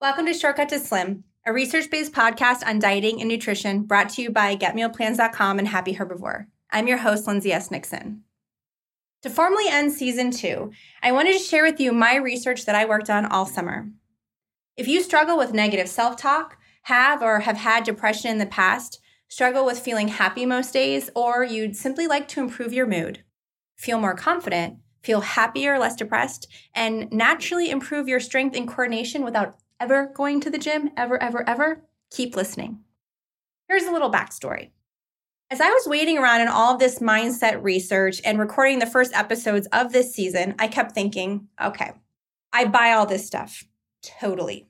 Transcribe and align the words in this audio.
Welcome 0.00 0.26
to 0.26 0.34
Shortcut 0.34 0.68
to 0.68 0.80
Slim, 0.80 1.24
a 1.46 1.52
research 1.52 1.90
based 1.90 2.12
podcast 2.12 2.66
on 2.66 2.78
dieting 2.78 3.20
and 3.20 3.28
nutrition 3.28 3.84
brought 3.84 4.10
to 4.10 4.22
you 4.22 4.30
by 4.30 4.54
GetMealPlans.com 4.54 5.58
and 5.58 5.68
Happy 5.68 5.94
Herbivore. 5.94 6.46
I'm 6.70 6.88
your 6.88 6.98
host, 6.98 7.26
Lindsay 7.26 7.52
S. 7.52 7.70
Nixon. 7.70 8.22
To 9.22 9.30
formally 9.30 9.64
end 9.68 9.92
season 9.92 10.30
two, 10.30 10.72
I 11.02 11.12
wanted 11.12 11.32
to 11.32 11.38
share 11.38 11.62
with 11.62 11.80
you 11.80 11.92
my 11.92 12.16
research 12.16 12.66
that 12.66 12.74
I 12.74 12.84
worked 12.84 13.08
on 13.08 13.24
all 13.24 13.46
summer. 13.46 13.88
If 14.76 14.88
you 14.88 15.00
struggle 15.00 15.38
with 15.38 15.54
negative 15.54 15.88
self 15.88 16.16
talk, 16.16 16.58
have 16.82 17.22
or 17.22 17.40
have 17.40 17.56
had 17.56 17.84
depression 17.84 18.30
in 18.30 18.38
the 18.38 18.46
past, 18.46 19.00
struggle 19.28 19.64
with 19.64 19.78
feeling 19.78 20.08
happy 20.08 20.44
most 20.44 20.72
days, 20.72 21.08
or 21.14 21.44
you'd 21.44 21.76
simply 21.76 22.06
like 22.06 22.28
to 22.28 22.40
improve 22.40 22.74
your 22.74 22.86
mood, 22.86 23.24
feel 23.76 24.00
more 24.00 24.14
confident, 24.14 24.78
feel 25.02 25.20
happier, 25.20 25.78
less 25.78 25.96
depressed, 25.96 26.46
and 26.74 27.10
naturally 27.10 27.70
improve 27.70 28.08
your 28.08 28.20
strength 28.20 28.54
and 28.54 28.68
coordination 28.68 29.24
without 29.24 29.56
ever 29.80 30.12
going 30.14 30.40
to 30.40 30.50
the 30.50 30.58
gym, 30.58 30.90
ever, 30.96 31.22
ever, 31.22 31.48
ever, 31.48 31.84
keep 32.10 32.36
listening. 32.36 32.80
Here's 33.68 33.84
a 33.84 33.92
little 33.92 34.10
backstory. 34.10 34.70
As 35.50 35.60
I 35.60 35.70
was 35.70 35.86
waiting 35.86 36.18
around 36.18 36.40
in 36.40 36.48
all 36.48 36.74
of 36.74 36.80
this 36.80 36.98
mindset 36.98 37.62
research 37.62 38.20
and 38.24 38.38
recording 38.38 38.78
the 38.78 38.86
first 38.86 39.14
episodes 39.14 39.68
of 39.72 39.92
this 39.92 40.14
season, 40.14 40.54
I 40.58 40.68
kept 40.68 40.92
thinking, 40.92 41.48
okay, 41.62 41.92
I 42.52 42.64
buy 42.66 42.92
all 42.92 43.06
this 43.06 43.26
stuff. 43.26 43.64
Totally. 44.02 44.68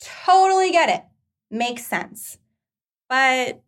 Totally 0.00 0.70
get 0.70 0.88
it. 0.88 1.04
Makes 1.50 1.86
sense. 1.86 2.38
But 3.08 3.62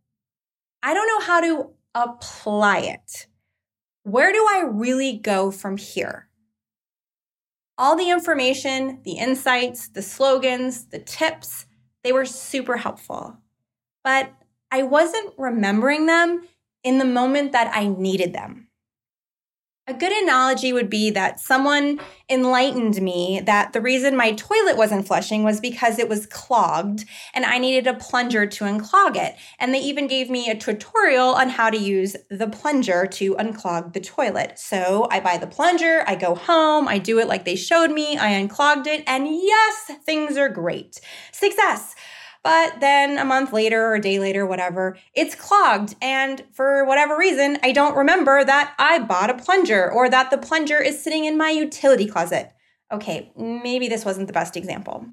I 0.83 0.95
don't 0.95 1.09
know 1.09 1.21
how 1.21 1.41
to 1.41 1.71
apply 1.95 2.79
it. 2.79 3.27
Where 4.03 4.33
do 4.33 4.47
I 4.49 4.65
really 4.67 5.19
go 5.19 5.51
from 5.51 5.77
here? 5.77 6.26
All 7.79 7.97
the 7.97 8.11
information, 8.11 9.01
the 9.05 9.19
insights, 9.19 9.89
the 9.89 10.03
slogans, 10.03 10.87
the 10.87 10.99
tips, 10.99 11.67
they 12.03 12.13
were 12.13 12.25
super 12.25 12.77
helpful. 12.77 13.37
But 14.03 14.33
I 14.71 14.83
wasn't 14.83 15.35
remembering 15.37 16.07
them 16.07 16.49
in 16.83 16.99
the 16.99 17.05
moment 17.05 17.53
that 17.53 17.71
I 17.75 17.89
needed 17.89 18.33
them. 18.33 18.66
A 19.89 19.95
good 19.95 20.11
analogy 20.11 20.73
would 20.73 20.91
be 20.91 21.11
that 21.11 21.39
someone 21.39 22.01
enlightened 22.29 23.01
me 23.01 23.41
that 23.47 23.73
the 23.73 23.81
reason 23.81 24.17
my 24.17 24.33
toilet 24.33 24.77
wasn't 24.77 25.07
flushing 25.07 25.45
was 25.45 25.61
because 25.61 26.01
it 26.01 26.09
was 26.09 26.27
clogged 26.27 27.05
and 27.35 27.45
I 27.45 27.59
needed 27.59 27.87
a 27.87 27.95
plunger 27.95 28.47
to 28.47 28.65
unclog 28.65 29.15
it. 29.15 29.37
And 29.61 29.73
they 29.73 29.79
even 29.79 30.09
gave 30.09 30.29
me 30.29 30.51
a 30.51 30.57
tutorial 30.57 31.29
on 31.29 31.51
how 31.51 31.71
to 31.71 31.77
use 31.77 32.17
the 32.29 32.49
plunger 32.49 33.07
to 33.07 33.37
unclog 33.37 33.93
the 33.93 34.01
toilet. 34.01 34.59
So 34.59 35.07
I 35.13 35.21
buy 35.21 35.39
the 35.39 35.47
plunger, 35.47 36.03
I 36.09 36.17
go 36.17 36.35
home, 36.35 36.89
I 36.89 36.99
do 36.99 37.21
it 37.21 37.29
like 37.29 37.45
they 37.45 37.55
showed 37.55 37.93
me, 37.93 38.17
I 38.17 38.31
unclogged 38.31 38.89
it, 38.89 39.05
and 39.07 39.29
yes, 39.29 39.93
things 40.05 40.37
are 40.37 40.49
great. 40.49 41.01
Success. 41.31 41.95
But 42.47 42.79
then 42.79 43.19
a 43.19 43.25
month 43.25 43.53
later 43.53 43.89
or 43.89 43.97
a 43.97 44.01
day 44.01 44.21
later, 44.21 44.47
whatever, 44.47 44.97
it's 45.15 45.35
clogged. 45.35 45.97
And 46.01 46.45
for 46.53 46.85
whatever 46.85 47.19
reason, 47.19 47.59
I 47.65 47.73
don't 47.73 47.97
remember 47.97 48.45
that 48.45 48.73
I 48.79 49.01
bought 49.01 49.31
a 49.31 49.35
plunger 49.35 49.91
or 49.91 50.09
that 50.09 50.31
the 50.31 50.39
plunger 50.39 50.79
is 50.79 51.03
sitting 51.03 51.25
in 51.25 51.37
my 51.37 51.51
utility 51.51 52.07
closet. 52.07 52.53
Okay, 52.93 53.33
maybe 53.37 53.89
this 53.89 54.05
wasn't 54.05 54.29
the 54.29 54.33
best 54.33 54.57
example. 54.57 55.07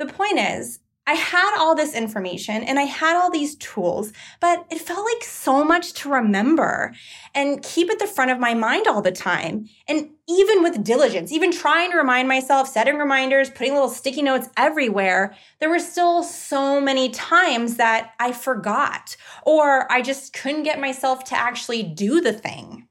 The 0.00 0.06
point 0.06 0.40
is, 0.40 0.80
I 1.04 1.14
had 1.14 1.56
all 1.58 1.74
this 1.74 1.94
information 1.94 2.62
and 2.62 2.78
I 2.78 2.84
had 2.84 3.16
all 3.16 3.28
these 3.28 3.56
tools, 3.56 4.12
but 4.40 4.64
it 4.70 4.80
felt 4.80 5.04
like 5.04 5.24
so 5.24 5.64
much 5.64 5.94
to 5.94 6.08
remember 6.08 6.94
and 7.34 7.60
keep 7.62 7.90
at 7.90 7.98
the 7.98 8.06
front 8.06 8.30
of 8.30 8.38
my 8.38 8.54
mind 8.54 8.86
all 8.86 9.02
the 9.02 9.10
time. 9.10 9.68
And 9.88 10.10
even 10.28 10.62
with 10.62 10.84
diligence, 10.84 11.32
even 11.32 11.50
trying 11.50 11.90
to 11.90 11.96
remind 11.96 12.28
myself, 12.28 12.68
setting 12.68 12.98
reminders, 12.98 13.50
putting 13.50 13.72
little 13.72 13.88
sticky 13.88 14.22
notes 14.22 14.48
everywhere, 14.56 15.34
there 15.58 15.70
were 15.70 15.80
still 15.80 16.22
so 16.22 16.80
many 16.80 17.10
times 17.10 17.78
that 17.78 18.12
I 18.20 18.30
forgot 18.30 19.16
or 19.44 19.90
I 19.90 20.02
just 20.02 20.32
couldn't 20.32 20.62
get 20.62 20.80
myself 20.80 21.24
to 21.24 21.36
actually 21.36 21.82
do 21.82 22.20
the 22.20 22.32
thing. 22.32 22.86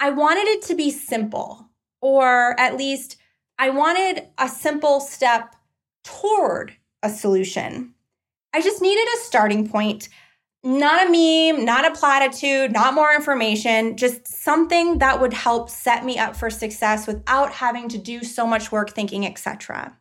I 0.00 0.10
wanted 0.10 0.48
it 0.48 0.62
to 0.62 0.74
be 0.74 0.90
simple, 0.90 1.68
or 2.00 2.58
at 2.58 2.76
least 2.76 3.16
I 3.58 3.68
wanted 3.68 4.28
a 4.38 4.48
simple 4.48 5.00
step 5.00 5.54
toward 6.04 6.77
a 7.02 7.10
solution. 7.10 7.94
I 8.52 8.62
just 8.62 8.82
needed 8.82 9.06
a 9.06 9.24
starting 9.24 9.68
point, 9.68 10.08
not 10.64 11.06
a 11.06 11.10
meme, 11.10 11.64
not 11.64 11.86
a 11.86 11.94
platitude, 11.94 12.72
not 12.72 12.94
more 12.94 13.14
information, 13.14 13.96
just 13.96 14.26
something 14.26 14.98
that 14.98 15.20
would 15.20 15.32
help 15.32 15.70
set 15.70 16.04
me 16.04 16.18
up 16.18 16.34
for 16.34 16.50
success 16.50 17.06
without 17.06 17.52
having 17.52 17.88
to 17.88 17.98
do 17.98 18.24
so 18.24 18.46
much 18.46 18.72
work 18.72 18.90
thinking, 18.90 19.26
etc. 19.26 19.96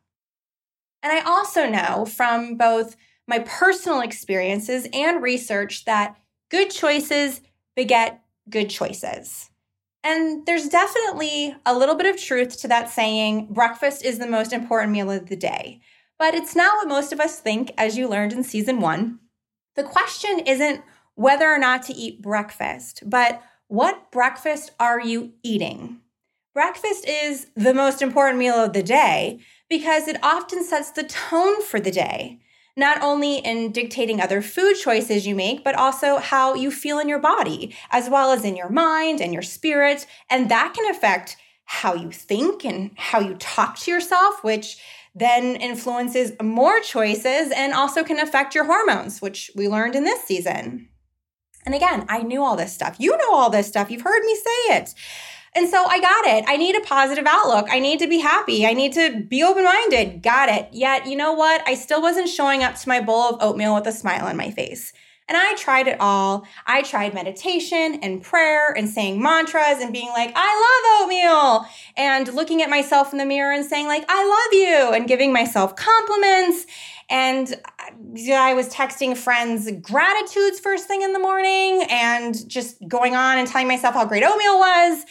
And 1.03 1.11
I 1.13 1.21
also 1.21 1.69
know 1.69 2.05
from 2.05 2.55
both 2.55 2.95
my 3.27 3.39
personal 3.39 4.01
experiences 4.01 4.87
and 4.93 5.21
research 5.21 5.85
that 5.85 6.17
good 6.49 6.69
choices 6.69 7.41
beget 7.75 8.23
good 8.49 8.69
choices. 8.69 9.49
And 10.03 10.45
there's 10.45 10.69
definitely 10.69 11.55
a 11.65 11.77
little 11.77 11.95
bit 11.95 12.13
of 12.13 12.21
truth 12.21 12.61
to 12.61 12.67
that 12.69 12.89
saying 12.89 13.47
breakfast 13.51 14.05
is 14.05 14.19
the 14.19 14.27
most 14.27 14.53
important 14.53 14.93
meal 14.93 15.11
of 15.11 15.27
the 15.27 15.35
day. 15.35 15.81
But 16.19 16.33
it's 16.33 16.55
not 16.55 16.75
what 16.77 16.87
most 16.87 17.13
of 17.13 17.19
us 17.19 17.39
think, 17.39 17.71
as 17.77 17.97
you 17.97 18.07
learned 18.07 18.33
in 18.33 18.43
season 18.43 18.79
one. 18.79 19.19
The 19.75 19.83
question 19.83 20.39
isn't 20.39 20.81
whether 21.15 21.45
or 21.51 21.59
not 21.59 21.83
to 21.83 21.93
eat 21.93 22.21
breakfast, 22.21 23.03
but 23.05 23.41
what 23.67 24.11
breakfast 24.11 24.71
are 24.79 24.99
you 24.99 25.33
eating? 25.43 25.99
Breakfast 26.53 27.07
is 27.07 27.47
the 27.55 27.73
most 27.73 28.01
important 28.01 28.39
meal 28.39 28.55
of 28.55 28.73
the 28.73 28.81
day 28.81 29.39
because 29.69 30.07
it 30.07 30.17
often 30.23 30.63
sets 30.63 30.89
the 30.89 31.03
tone 31.03 31.61
for 31.61 31.79
the 31.79 31.91
day, 31.91 32.39
not 32.75 33.01
only 33.03 33.37
in 33.37 33.71
dictating 33.71 34.19
other 34.19 34.41
food 34.41 34.75
choices 34.75 35.27
you 35.27 35.35
make, 35.35 35.63
but 35.63 35.75
also 35.75 36.17
how 36.17 36.55
you 36.55 36.71
feel 36.71 36.97
in 36.97 37.07
your 37.07 37.19
body, 37.19 37.75
as 37.91 38.09
well 38.09 38.31
as 38.31 38.43
in 38.43 38.55
your 38.55 38.69
mind 38.69 39.21
and 39.21 39.33
your 39.33 39.43
spirit. 39.43 40.07
And 40.31 40.49
that 40.49 40.73
can 40.73 40.89
affect 40.89 41.37
how 41.65 41.93
you 41.93 42.11
think 42.11 42.65
and 42.65 42.91
how 42.95 43.19
you 43.19 43.35
talk 43.35 43.77
to 43.79 43.91
yourself, 43.91 44.43
which 44.43 44.81
then 45.17 45.55
influences 45.55 46.33
more 46.41 46.79
choices 46.79 47.51
and 47.55 47.73
also 47.73 48.03
can 48.03 48.19
affect 48.19 48.53
your 48.53 48.65
hormones, 48.65 49.21
which 49.21 49.51
we 49.55 49.67
learned 49.67 49.95
in 49.95 50.03
this 50.03 50.23
season. 50.23 50.89
And 51.65 51.75
again, 51.75 52.05
I 52.07 52.23
knew 52.23 52.43
all 52.43 52.55
this 52.55 52.73
stuff. 52.73 52.95
You 52.99 53.17
know 53.17 53.33
all 53.33 53.49
this 53.49 53.67
stuff. 53.67 53.91
You've 53.91 54.01
heard 54.01 54.23
me 54.23 54.35
say 54.35 54.77
it. 54.77 54.93
And 55.55 55.67
so 55.67 55.83
I 55.85 55.99
got 55.99 56.25
it. 56.27 56.45
I 56.47 56.55
need 56.55 56.75
a 56.75 56.81
positive 56.81 57.25
outlook. 57.25 57.67
I 57.69 57.79
need 57.79 57.99
to 57.99 58.07
be 58.07 58.19
happy. 58.19 58.65
I 58.65 58.73
need 58.73 58.93
to 58.93 59.21
be 59.21 59.43
open 59.43 59.63
minded. 59.63 60.21
Got 60.21 60.49
it. 60.49 60.69
Yet, 60.71 61.07
you 61.07 61.15
know 61.15 61.33
what? 61.33 61.61
I 61.67 61.73
still 61.73 62.01
wasn't 62.01 62.29
showing 62.29 62.63
up 62.63 62.75
to 62.75 62.87
my 62.87 63.01
bowl 63.01 63.29
of 63.29 63.41
oatmeal 63.41 63.73
with 63.73 63.87
a 63.87 63.91
smile 63.91 64.27
on 64.27 64.37
my 64.37 64.51
face. 64.51 64.93
And 65.27 65.37
I 65.37 65.55
tried 65.55 65.87
it 65.87 65.97
all. 65.99 66.47
I 66.65 66.83
tried 66.83 67.13
meditation 67.13 67.99
and 68.01 68.23
prayer 68.23 68.71
and 68.71 68.87
saying 68.87 69.21
mantras 69.21 69.79
and 69.81 69.91
being 69.91 70.07
like, 70.09 70.31
I 70.35 71.01
love 71.01 71.03
oatmeal. 71.03 71.65
And 71.97 72.33
looking 72.33 72.61
at 72.61 72.69
myself 72.69 73.11
in 73.11 73.17
the 73.17 73.25
mirror 73.25 73.51
and 73.51 73.65
saying, 73.65 73.87
like, 73.87 74.05
I 74.07 74.23
love 74.23 74.53
you. 74.53 74.93
And 74.93 75.07
giving 75.07 75.33
myself 75.33 75.75
compliments. 75.75 76.65
And 77.09 77.53
I 78.31 78.53
was 78.53 78.69
texting 78.69 79.17
friends 79.17 79.69
gratitudes 79.81 80.59
first 80.59 80.87
thing 80.87 81.01
in 81.01 81.13
the 81.13 81.19
morning 81.19 81.85
and 81.89 82.47
just 82.49 82.85
going 82.87 83.15
on 83.15 83.37
and 83.37 83.47
telling 83.47 83.67
myself 83.67 83.95
how 83.95 84.05
great 84.05 84.23
oatmeal 84.23 84.59
was. 84.59 85.05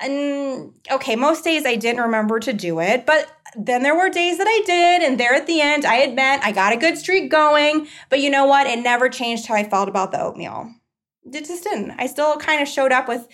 And 0.00 0.72
okay, 0.90 1.14
most 1.14 1.44
days 1.44 1.64
I 1.64 1.76
didn't 1.76 2.02
remember 2.02 2.40
to 2.40 2.52
do 2.52 2.80
it, 2.80 3.06
but 3.06 3.30
then 3.56 3.82
there 3.82 3.96
were 3.96 4.10
days 4.10 4.38
that 4.38 4.46
I 4.48 4.62
did, 4.66 5.02
and 5.08 5.18
there 5.18 5.34
at 5.34 5.46
the 5.46 5.60
end, 5.60 5.84
I 5.84 5.96
admit 5.96 6.40
I 6.42 6.52
got 6.52 6.72
a 6.72 6.76
good 6.76 6.98
streak 6.98 7.30
going. 7.30 7.86
But 8.10 8.20
you 8.20 8.30
know 8.30 8.46
what? 8.46 8.66
It 8.66 8.80
never 8.80 9.08
changed 9.08 9.46
how 9.46 9.54
I 9.54 9.68
felt 9.68 9.88
about 9.88 10.12
the 10.12 10.20
oatmeal. 10.20 10.72
It 11.24 11.46
just 11.46 11.64
didn't. 11.64 11.92
I 11.98 12.06
still 12.06 12.36
kind 12.36 12.60
of 12.60 12.68
showed 12.68 12.92
up 12.92 13.08
with 13.08 13.28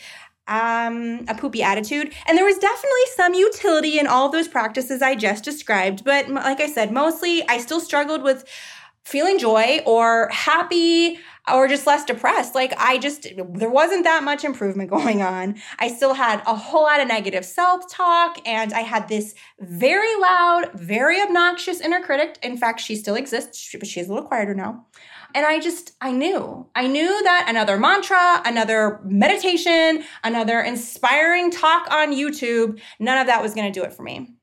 um, 0.47 1.25
a 1.28 1.34
poopy 1.34 1.62
attitude. 1.62 2.12
And 2.26 2.36
there 2.36 2.44
was 2.44 2.59
definitely 2.59 3.06
some 3.14 3.34
utility 3.34 3.98
in 3.98 4.06
all 4.06 4.26
of 4.26 4.32
those 4.32 4.48
practices 4.48 5.00
I 5.00 5.14
just 5.14 5.44
described. 5.44 6.04
But 6.04 6.28
like 6.28 6.60
I 6.60 6.66
said, 6.66 6.92
mostly 6.92 7.47
I 7.48 7.59
still 7.59 7.80
struggled 7.80 8.22
with 8.22 8.44
feeling 9.04 9.38
joy 9.38 9.80
or 9.86 10.28
happy 10.30 11.18
or 11.52 11.66
just 11.66 11.86
less 11.86 12.04
depressed. 12.04 12.54
Like 12.54 12.72
I 12.76 12.98
just, 12.98 13.26
there 13.36 13.70
wasn't 13.70 14.04
that 14.04 14.22
much 14.22 14.44
improvement 14.44 14.91
going 14.97 15.22
on. 15.22 15.56
I 15.78 15.88
still 15.88 16.14
had 16.14 16.42
a 16.47 16.54
whole 16.54 16.82
lot 16.82 17.00
of 17.00 17.08
negative 17.08 17.44
self 17.44 17.91
talk 17.91 18.38
and 18.47 18.72
I 18.72 18.80
had 18.80 19.08
this 19.08 19.34
very 19.58 20.14
loud, 20.20 20.70
very 20.74 21.20
obnoxious 21.20 21.80
inner 21.80 22.00
critic. 22.00 22.38
In 22.42 22.56
fact, 22.56 22.80
she 22.80 22.97
still 22.97 23.14
exists, 23.14 23.74
but 23.78 23.88
she's 23.88 24.06
a 24.08 24.12
little 24.12 24.28
quieter 24.28 24.54
now. 24.54 24.86
And 25.34 25.46
I 25.46 25.60
just, 25.60 25.92
I 26.00 26.10
knew, 26.12 26.66
I 26.74 26.88
knew 26.88 27.22
that 27.22 27.46
another 27.48 27.78
mantra, 27.78 28.42
another 28.44 29.00
meditation, 29.04 30.03
another 30.24 30.60
inspiring 30.60 31.50
talk 31.50 31.88
on 31.91 32.12
YouTube, 32.12 32.80
none 32.98 33.18
of 33.18 33.28
that 33.28 33.41
was 33.41 33.54
going 33.54 33.72
to 33.72 33.78
do 33.80 33.84
it 33.84 33.92
for 33.92 34.03
me. 34.03 34.34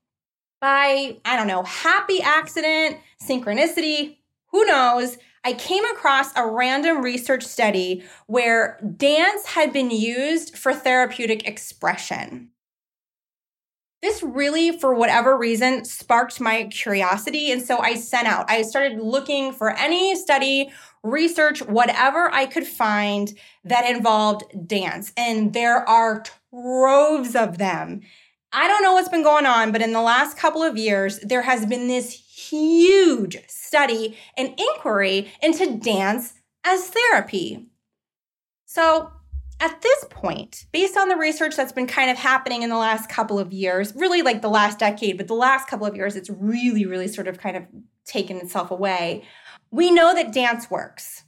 By, 0.61 1.17
I 1.25 1.35
don't 1.35 1.47
know, 1.47 1.63
happy 1.63 2.21
accident, 2.21 2.97
synchronicity, 3.21 4.16
who 4.51 4.65
knows? 4.65 5.17
I 5.43 5.53
came 5.53 5.85
across 5.85 6.35
a 6.35 6.45
random 6.45 7.01
research 7.01 7.43
study 7.43 8.03
where 8.25 8.79
dance 8.97 9.45
had 9.45 9.71
been 9.71 9.91
used 9.91 10.57
for 10.57 10.73
therapeutic 10.73 11.47
expression. 11.47 12.51
this 14.01 14.21
really, 14.21 14.77
for 14.77 14.93
whatever 14.93 15.37
reason, 15.37 15.83
sparked 15.83 16.39
my 16.39 16.65
curiosity. 16.65 17.51
And 17.51 17.61
so 17.61 17.79
I 17.79 17.95
sent 17.95 18.27
out, 18.27 18.49
I 18.49 18.61
started 18.61 18.99
looking 18.99 19.51
for 19.51 19.71
any 19.71 20.15
study, 20.15 20.71
research, 21.03 21.61
whatever 21.63 22.31
I 22.31 22.45
could 22.45 22.67
find 22.67 23.33
that 23.63 23.89
involved 23.89 24.43
dance. 24.67 25.11
And 25.17 25.53
there 25.53 25.87
are 25.89 26.23
troves 26.51 27.35
of 27.35 27.57
them. 27.57 28.01
I 28.53 28.67
don't 28.67 28.81
know 28.81 28.93
what's 28.93 29.09
been 29.09 29.23
going 29.23 29.45
on, 29.45 29.71
but 29.71 29.81
in 29.81 29.93
the 29.93 30.01
last 30.01 30.37
couple 30.37 30.63
of 30.63 30.77
years, 30.77 31.19
there 31.19 31.41
has 31.41 31.65
been 31.65 31.87
this 31.87 32.11
huge 32.11 33.37
study 33.47 34.17
and 34.37 34.57
inquiry 34.57 35.31
into 35.41 35.77
dance 35.77 36.33
as 36.63 36.89
therapy. 36.89 37.67
So 38.65 39.11
at 39.59 39.81
this 39.81 40.05
point, 40.09 40.65
based 40.71 40.97
on 40.97 41.09
the 41.09 41.15
research 41.15 41.55
that's 41.55 41.71
been 41.71 41.87
kind 41.87 42.11
of 42.11 42.17
happening 42.17 42.61
in 42.61 42.69
the 42.69 42.77
last 42.77 43.09
couple 43.09 43.39
of 43.39 43.51
years, 43.51 43.93
really 43.95 44.21
like 44.21 44.41
the 44.41 44.49
last 44.49 44.79
decade, 44.79 45.17
but 45.17 45.27
the 45.27 45.33
last 45.33 45.67
couple 45.67 45.87
of 45.87 45.95
years, 45.95 46.15
it's 46.15 46.29
really, 46.29 46.85
really 46.85 47.07
sort 47.07 47.27
of 47.27 47.39
kind 47.39 47.57
of 47.57 47.63
taken 48.05 48.37
itself 48.37 48.71
away. 48.71 49.23
We 49.71 49.91
know 49.91 50.13
that 50.13 50.31
dance 50.31 50.69
works. 50.69 51.23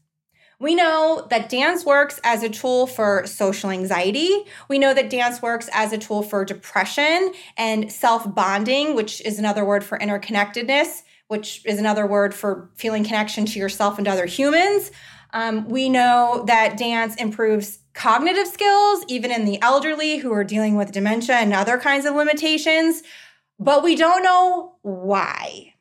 We 0.60 0.76
know 0.76 1.26
that 1.30 1.48
dance 1.48 1.86
works 1.86 2.20
as 2.24 2.44
a 2.44 2.50
tool 2.50 2.86
for 2.86 3.26
social 3.26 3.70
anxiety. 3.70 4.44
We 4.68 4.78
know 4.78 4.94
that 4.94 5.10
dance 5.10 5.42
works 5.42 5.70
as 5.72 5.94
a 5.94 5.98
tool 5.98 6.22
for 6.22 6.44
depression 6.44 7.34
and 7.58 7.90
self 7.90 8.36
bonding, 8.36 8.94
which 8.94 9.22
is 9.22 9.40
another 9.40 9.64
word 9.64 9.86
for 9.86 9.98
interconnectedness, 9.98 11.04
which 11.30 11.62
is 11.66 11.80
another 11.80 12.06
word 12.06 12.34
for 12.34 12.70
feeling 12.76 13.06
connection 13.06 13.46
to 13.46 13.60
yourself 13.60 13.98
and 13.98 14.06
to 14.06 14.12
other 14.12 14.26
humans. 14.26 14.92
Um, 15.32 15.70
we 15.70 15.88
know 15.88 16.44
that 16.48 16.78
dance 16.78 17.16
improves 17.16 17.80
cognitive 17.94 18.48
skills, 18.48 19.06
even 19.08 19.32
in 19.32 19.46
the 19.46 19.62
elderly 19.62 20.18
who 20.18 20.34
are 20.34 20.44
dealing 20.44 20.76
with 20.76 20.92
dementia 20.92 21.36
and 21.36 21.54
other 21.54 21.78
kinds 21.78 22.06
of 22.06 22.16
limitations, 22.16 23.04
but 23.60 23.84
we 23.84 23.96
don't 23.96 24.24
know 24.24 24.76
why. 24.82 25.76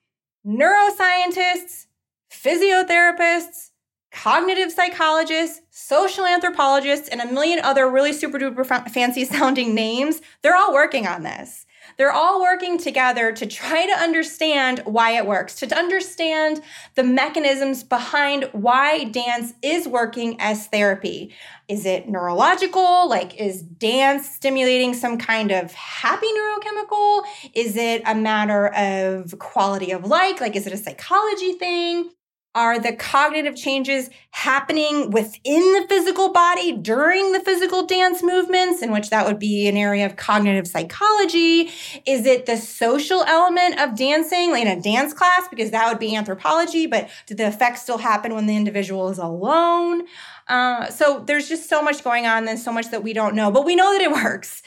Neuroscientists, 0.47 1.87
physiotherapists, 2.31 3.71
cognitive 4.11 4.73
psychologists, 4.73 5.61
social 5.71 6.25
anthropologists, 6.25 7.09
and 7.09 7.21
a 7.21 7.33
million 7.33 7.61
other 7.61 7.89
really 7.89 8.13
super 8.13 8.39
duper 8.39 8.67
fancy 8.91 9.25
sounding 9.27 9.75
names, 9.75 10.21
they're 10.43 10.57
all 10.57 10.73
working 10.73 11.07
on 11.07 11.23
this. 11.23 11.67
They're 11.97 12.13
all 12.13 12.41
working 12.41 12.79
together 12.79 13.33
to 13.33 13.47
try 13.47 13.87
to 13.87 13.93
understand 13.93 14.83
why 14.85 15.13
it 15.13 15.27
works, 15.27 15.55
to 15.57 15.77
understand 15.77 16.61
the 16.95 17.03
mechanisms 17.03 17.83
behind 17.83 18.49
why 18.53 19.05
dance 19.05 19.55
is 19.63 19.89
working 19.89 20.37
as 20.39 20.67
therapy. 20.69 21.35
Is 21.67 21.87
it 21.87 22.09
neurological? 22.09 23.09
Like, 23.09 23.35
is 23.41 23.63
dance 23.63 24.29
stimulating 24.29 24.95
some 24.95 25.19
kind 25.19 25.51
of 25.51 25.73
happy 25.73 26.29
neurochemical? 26.29 27.25
Is 27.55 27.77
it 27.77 28.03
a 28.07 28.15
matter 28.15 28.69
of 28.69 29.39
quality 29.39 29.91
of 29.91 30.07
life? 30.07 30.41
Like, 30.41 30.57
is 30.57 30.67
it 30.67 30.73
a 30.73 30.79
psychology 30.79 31.55
thing? 31.55 32.11
Are 32.59 32.81
the 32.81 32.93
cognitive 32.93 33.55
changes 33.55 34.11
happening 34.31 35.13
within 35.13 35.63
the 35.75 35.87
physical 35.89 36.33
body 36.33 36.73
during 36.73 37.31
the 37.31 37.39
physical 37.39 37.87
dance 37.87 38.21
movements, 38.21 38.83
in 38.83 38.91
which 38.91 39.11
that 39.11 39.25
would 39.29 39.39
be 39.39 39.69
an 39.69 39.77
area 39.77 40.05
of 40.05 40.17
cognitive 40.17 40.67
psychology? 40.67 41.71
Is 42.05 42.27
it 42.27 42.47
the 42.47 42.57
social 42.57 43.23
element 43.29 43.79
of 43.79 43.97
dancing, 43.97 44.57
in 44.57 44.67
a 44.67 44.81
dance 44.81 45.13
class, 45.15 45.47
because 45.49 45.71
that 45.71 45.89
would 45.89 46.01
be 46.01 46.17
anthropology, 46.17 46.89
but 46.89 47.09
do 47.27 47.35
the 47.37 47.47
effects 47.47 47.83
still 47.83 47.99
happen 47.99 48.35
when 48.35 48.47
the 48.47 48.57
individual 48.57 49.09
is 49.09 49.19
alone? 49.19 50.07
Uh, 50.49 50.89
so 50.89 51.23
there's 51.27 51.49
just 51.49 51.69
so 51.69 51.81
much 51.81 52.03
going 52.03 52.27
on, 52.27 52.49
and 52.49 52.59
so 52.59 52.73
much 52.73 52.91
that 52.91 53.05
we 53.05 53.13
don't 53.13 53.37
know, 53.37 53.53
but 53.53 53.65
we 53.65 53.77
know 53.77 53.93
that 53.93 54.03
it 54.03 54.11
works. 54.11 54.65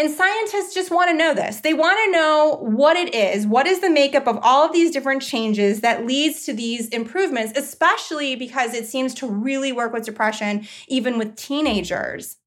And 0.00 0.10
scientists 0.10 0.72
just 0.72 0.90
want 0.90 1.10
to 1.10 1.14
know 1.14 1.34
this. 1.34 1.60
They 1.60 1.74
want 1.74 1.98
to 2.02 2.10
know 2.10 2.56
what 2.62 2.96
it 2.96 3.14
is. 3.14 3.46
What 3.46 3.66
is 3.66 3.80
the 3.80 3.90
makeup 3.90 4.26
of 4.26 4.38
all 4.40 4.64
of 4.64 4.72
these 4.72 4.90
different 4.90 5.20
changes 5.20 5.82
that 5.82 6.06
leads 6.06 6.46
to 6.46 6.54
these 6.54 6.88
improvements, 6.88 7.52
especially 7.54 8.34
because 8.34 8.72
it 8.72 8.86
seems 8.86 9.12
to 9.16 9.26
really 9.26 9.72
work 9.72 9.92
with 9.92 10.06
depression, 10.06 10.66
even 10.88 11.18
with 11.18 11.36
teenagers. 11.36 12.38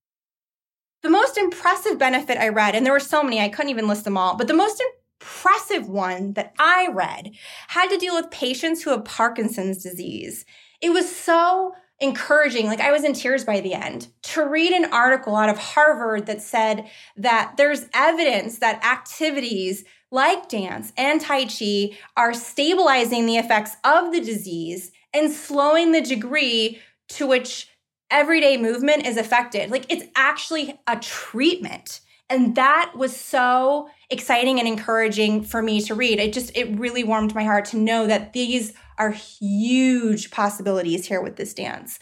The 1.03 1.11
most 1.11 1.37
impressive 1.37 1.99
benefit 1.99 2.39
I 2.39 2.49
read, 2.49 2.73
and 2.73 2.83
there 2.83 2.93
were 2.93 2.99
so 2.99 3.21
many, 3.21 3.39
I 3.39 3.49
couldn't 3.49 3.69
even 3.69 3.87
list 3.87 4.03
them 4.03 4.17
all, 4.17 4.35
but 4.35 4.47
the 4.47 4.55
most 4.55 4.81
impressive 5.21 5.87
one 5.87 6.33
that 6.33 6.55
I 6.57 6.87
read 6.91 7.33
had 7.67 7.87
to 7.89 7.99
deal 7.99 8.15
with 8.15 8.31
patients 8.31 8.81
who 8.81 8.89
have 8.89 9.05
Parkinson's 9.05 9.83
disease. 9.83 10.43
It 10.81 10.89
was 10.89 11.15
so 11.15 11.75
encouraging. 12.03 12.67
Like 12.67 12.81
I 12.81 12.91
was 12.91 13.03
in 13.03 13.13
tears 13.13 13.43
by 13.43 13.61
the 13.61 13.73
end 13.73 14.07
to 14.23 14.45
read 14.45 14.73
an 14.73 14.91
article 14.93 15.35
out 15.35 15.49
of 15.49 15.57
Harvard 15.57 16.25
that 16.27 16.41
said 16.41 16.87
that 17.15 17.55
there's 17.57 17.87
evidence 17.93 18.59
that 18.59 18.83
activities 18.85 19.85
like 20.11 20.47
dance 20.49 20.93
and 20.95 21.19
Tai 21.19 21.45
Chi 21.45 21.97
are 22.15 22.33
stabilizing 22.33 23.25
the 23.25 23.37
effects 23.37 23.77
of 23.83 24.11
the 24.11 24.21
disease 24.21 24.91
and 25.13 25.31
slowing 25.31 25.91
the 25.91 26.01
degree 26.01 26.79
to 27.09 27.25
which 27.25 27.69
everyday 28.11 28.57
movement 28.57 29.07
is 29.07 29.17
affected. 29.17 29.71
Like 29.71 29.91
it's 29.91 30.05
actually 30.15 30.79
a 30.87 30.99
treatment. 30.99 32.01
And 32.29 32.55
that 32.55 32.93
was 32.95 33.15
so 33.15 33.89
exciting 34.09 34.59
and 34.59 34.67
encouraging 34.67 35.43
for 35.43 35.61
me 35.61 35.81
to 35.81 35.95
read. 35.95 36.19
It 36.19 36.33
just, 36.33 36.55
it 36.55 36.77
really 36.77 37.03
warmed 37.03 37.33
my 37.33 37.43
heart 37.43 37.65
to 37.65 37.77
know 37.77 38.07
that 38.07 38.33
these 38.33 38.73
are 38.97 39.11
huge 39.11 40.31
possibilities 40.31 41.05
here 41.05 41.21
with 41.21 41.35
this 41.35 41.53
dance. 41.53 41.99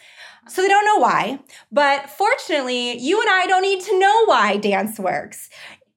So 0.47 0.61
they 0.61 0.67
don't 0.67 0.85
know 0.85 0.97
why, 0.97 1.39
but 1.71 2.09
fortunately, 2.09 2.97
you 2.97 3.21
and 3.21 3.29
I 3.29 3.45
don't 3.45 3.61
need 3.61 3.81
to 3.81 3.99
know 3.99 4.25
why 4.25 4.57
dance 4.57 4.99
works. 4.99 5.49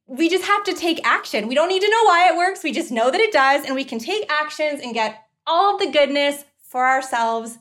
We 0.07 0.29
just 0.29 0.45
have 0.45 0.65
to 0.65 0.75
take 0.75 1.01
action. 1.07 1.49
We 1.49 1.55
don't 1.55 1.69
need 1.69 1.81
to 1.81 1.91
know 1.91 2.05
why 2.05 2.29
it 2.31 2.37
works. 2.37 2.63
We 2.63 2.73
just 2.73 2.93
know 2.93 3.11
that 3.11 3.21
it 3.21 3.33
does, 3.33 3.65
and 3.65 3.75
we 3.75 3.85
can 3.85 3.99
take 3.99 4.31
actions 4.31 4.81
and 4.83 4.93
get 4.93 5.23
all 5.47 5.75
of 5.75 5.81
the 5.81 5.91
goodness 5.91 6.45
for 6.63 6.87
ourselves 6.87 7.59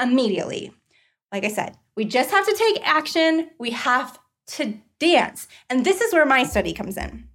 immediately. 0.00 0.72
Like 1.32 1.44
I 1.44 1.48
said, 1.48 1.76
we 1.96 2.04
just 2.04 2.30
have 2.30 2.46
to 2.46 2.54
take 2.56 2.86
action. 2.88 3.50
We 3.58 3.70
have 3.70 4.18
to 4.48 4.74
dance. 4.98 5.48
And 5.68 5.84
this 5.84 6.00
is 6.00 6.12
where 6.12 6.26
my 6.26 6.44
study 6.44 6.72
comes 6.72 6.96
in. 6.96 7.29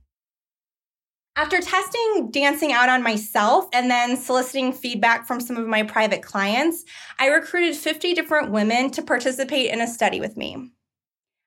After 1.38 1.60
testing 1.60 2.30
dancing 2.32 2.72
out 2.72 2.88
on 2.88 3.04
myself 3.04 3.68
and 3.74 3.92
then 3.92 4.16
soliciting 4.16 4.72
feedback 4.72 5.28
from 5.28 5.42
some 5.42 5.58
of 5.58 5.68
my 5.68 5.84
private 5.84 6.22
clients, 6.22 6.86
I 7.20 7.28
recruited 7.28 7.76
50 7.76 8.14
different 8.14 8.52
women 8.52 8.90
to 8.92 9.02
participate 9.02 9.70
in 9.70 9.82
a 9.82 9.88
study 9.88 10.22
with 10.22 10.38
me. 10.38 10.72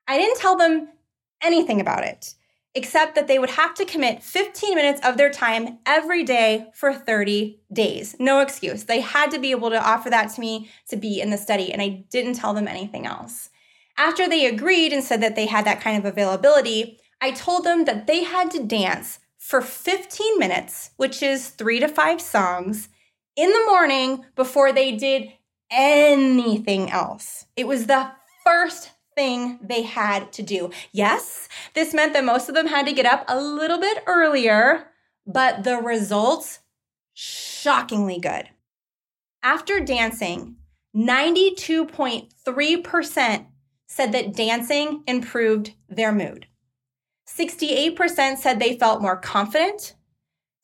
I 0.07 0.19
didn't 0.19 0.39
tell 0.39 0.57
them 0.57 0.89
anything 1.43 1.81
about 1.81 2.05
it, 2.05 2.35
except 2.75 3.15
that 3.15 3.29
they 3.29 3.39
would 3.39 3.49
have 3.49 3.75
to 3.77 3.87
commit 3.87 4.23
15 4.23 4.75
minutes 4.75 5.01
of 5.07 5.17
their 5.17 5.31
time 5.31 5.79
every 5.87 6.23
day 6.23 6.67
for 6.75 6.93
30 6.93 7.59
days. 7.73 8.15
No 8.19 8.41
excuse. 8.41 8.85
They 8.85 9.01
had 9.01 9.31
to 9.31 9.39
be 9.39 9.53
able 9.53 9.71
to 9.71 9.83
offer 9.83 10.11
that 10.11 10.35
to 10.35 10.41
me 10.43 10.69
to 10.91 10.99
be 10.99 11.19
in 11.19 11.31
the 11.31 11.39
study, 11.39 11.73
and 11.73 11.81
I 11.81 12.05
didn't 12.11 12.35
tell 12.35 12.53
them 12.53 12.69
anything 12.69 13.07
else. 13.07 13.49
After 13.97 14.29
they 14.29 14.45
agreed 14.45 14.93
and 14.93 15.03
said 15.03 15.23
that 15.23 15.35
they 15.35 15.47
had 15.47 15.65
that 15.65 15.81
kind 15.81 15.97
of 15.97 16.05
availability, 16.05 16.99
I 17.23 17.31
told 17.31 17.65
them 17.65 17.87
that 17.87 18.07
they 18.07 18.25
had 18.25 18.51
to 18.51 18.63
dance 18.63 19.19
for 19.49 19.61
15 19.63 20.39
minutes, 20.39 20.91
which 20.99 21.23
is 21.23 21.49
three 21.49 21.81
to 21.81 21.89
five 21.89 22.21
songs, 22.21 22.91
in 23.35 23.51
the 23.51 23.65
morning 23.65 24.27
before 24.37 24.75
they 24.75 24.93
did 24.93 25.33
anything 25.71 26.91
else. 26.91 27.47
It 27.57 27.67
was 27.67 27.87
the 27.87 28.13
first 28.45 28.91
thing 29.15 29.59
they 29.63 29.85
had 29.85 30.35
to 30.35 30.43
do. 30.43 30.71
Yes, 30.93 31.49
this 31.73 31.95
meant 31.95 32.13
that 32.13 32.27
most 32.27 32.51
of 32.51 32.55
them 32.55 32.67
had 32.67 32.85
to 32.85 32.93
get 32.93 33.07
up 33.07 33.25
a 33.27 33.41
little 33.41 33.81
bit 33.81 34.03
earlier, 34.07 34.89
but 35.27 35.65
the 35.65 35.79
results 35.79 36.59
shockingly 37.15 38.19
good. 38.19 38.51
After 39.43 39.81
dancing, 39.81 40.57
92.3% 40.95 43.47
said 43.87 44.13
that 44.13 44.37
dancing 44.37 45.05
improved 45.07 45.73
their 45.89 46.13
mood. 46.13 46.49
68% 47.37 48.39
said 48.39 48.59
they 48.59 48.79
felt 48.79 49.03
more 49.03 49.17
confident. 49.17 49.95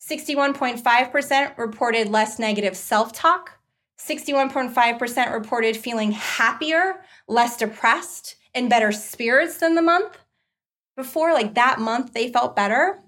61.5% 0.01 1.57
reported 1.57 2.09
less 2.09 2.39
negative 2.39 2.75
self 2.75 3.13
talk. 3.13 3.51
61.5% 3.99 5.33
reported 5.33 5.77
feeling 5.77 6.11
happier, 6.11 7.01
less 7.27 7.57
depressed, 7.57 8.35
and 8.53 8.69
better 8.69 8.91
spirits 8.91 9.57
than 9.57 9.75
the 9.75 9.81
month 9.81 10.17
before. 10.97 11.33
Like 11.33 11.55
that 11.55 11.79
month, 11.79 12.13
they 12.13 12.31
felt 12.31 12.55
better. 12.55 13.01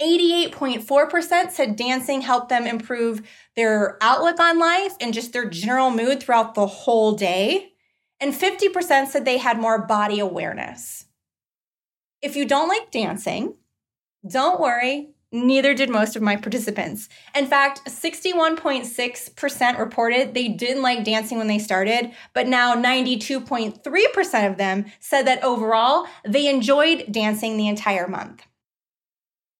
88.4% 0.00 1.50
said 1.50 1.76
dancing 1.76 2.22
helped 2.22 2.48
them 2.48 2.66
improve 2.66 3.22
their 3.54 3.98
outlook 4.00 4.40
on 4.40 4.58
life 4.58 4.94
and 5.00 5.14
just 5.14 5.32
their 5.32 5.48
general 5.48 5.90
mood 5.90 6.20
throughout 6.20 6.54
the 6.54 6.66
whole 6.66 7.12
day. 7.12 7.72
And 8.18 8.32
50% 8.32 9.08
said 9.08 9.24
they 9.24 9.38
had 9.38 9.60
more 9.60 9.86
body 9.86 10.18
awareness. 10.20 11.06
If 12.22 12.36
you 12.36 12.44
don't 12.44 12.68
like 12.68 12.92
dancing, 12.92 13.56
don't 14.26 14.60
worry, 14.60 15.10
neither 15.32 15.74
did 15.74 15.90
most 15.90 16.14
of 16.14 16.22
my 16.22 16.36
participants. 16.36 17.08
In 17.34 17.46
fact, 17.46 17.84
61.6% 17.86 19.78
reported 19.78 20.32
they 20.32 20.48
didn't 20.48 20.82
like 20.82 21.04
dancing 21.04 21.38
when 21.38 21.48
they 21.48 21.58
started, 21.58 22.12
but 22.32 22.46
now 22.46 22.76
92.3% 22.76 24.50
of 24.50 24.56
them 24.56 24.84
said 25.00 25.26
that 25.26 25.42
overall 25.42 26.06
they 26.24 26.48
enjoyed 26.48 27.06
dancing 27.10 27.56
the 27.56 27.66
entire 27.68 28.06
month. 28.06 28.46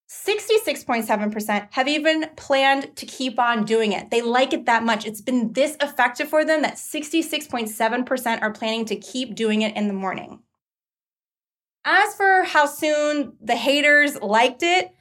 66.7% 0.09 1.69
have 1.71 1.89
even 1.89 2.29
planned 2.37 2.95
to 2.97 3.07
keep 3.07 3.39
on 3.41 3.65
doing 3.65 3.93
it. 3.93 4.11
They 4.11 4.21
like 4.21 4.53
it 4.53 4.67
that 4.67 4.85
much. 4.85 5.07
It's 5.07 5.23
been 5.23 5.55
this 5.55 5.77
effective 5.81 6.29
for 6.29 6.45
them 6.45 6.61
that 6.63 6.75
66.7% 6.75 8.43
are 8.43 8.53
planning 8.53 8.85
to 8.85 8.97
keep 8.97 9.35
doing 9.35 9.63
it 9.63 9.75
in 9.75 9.89
the 9.89 9.95
morning. 9.95 10.41
As 11.85 12.15
for 12.15 12.45
how 12.45 12.67
soon 12.67 13.35
the 13.41 13.57
haters 13.57 14.21
liked 14.21 14.63
it, 14.63 14.95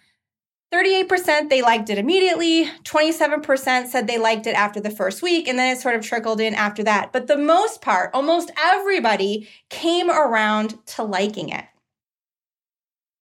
38% 0.73 1.50
they 1.50 1.61
liked 1.61 1.89
it 1.89 1.97
immediately, 1.97 2.65
27% 2.83 3.88
said 3.88 4.07
they 4.07 4.17
liked 4.17 4.47
it 4.47 4.55
after 4.55 4.79
the 4.79 4.89
first 4.89 5.21
week, 5.21 5.47
and 5.47 5.59
then 5.59 5.75
it 5.75 5.81
sort 5.81 5.95
of 5.95 6.01
trickled 6.01 6.39
in 6.39 6.55
after 6.55 6.83
that. 6.83 7.11
But 7.11 7.27
the 7.27 7.38
most 7.38 7.81
part, 7.81 8.09
almost 8.13 8.51
everybody 8.57 9.50
came 9.69 10.09
around 10.09 10.85
to 10.88 11.03
liking 11.03 11.50
it. 11.50 11.65